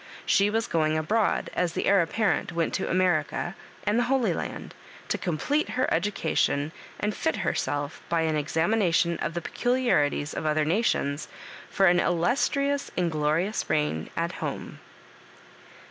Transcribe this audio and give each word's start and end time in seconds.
She 0.25 0.49
was 0.49 0.65
going 0.65 0.97
abroad 0.97 1.51
as 1.53 1.73
the 1.73 1.85
heir 1.85 2.01
apparent 2.01 2.51
went 2.51 2.73
to 2.73 2.89
America 2.89 3.53
and 3.83 3.99
the 3.99 4.05
Holy 4.09 4.33
Land, 4.33 4.73
to 5.09 5.17
complete 5.19 5.69
her 5.77 5.87
education, 5.93 6.71
and 6.99 7.13
fit 7.15 7.35
herselt^ 7.45 7.99
by 8.09 8.21
an 8.21 8.35
examination 8.35 9.19
of 9.19 9.35
the 9.35 9.41
peculiarities 9.41 10.33
of 10.33 10.43
other 10.43 10.65
nations, 10.65 11.27
for 11.69 11.85
an 11.85 11.99
illustrious 11.99 12.89
aud 12.97 13.11
glorious 13.11 13.69
reign 13.69 14.09
at 14.17 14.31
home. 14.31 14.79